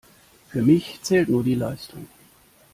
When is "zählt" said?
1.03-1.29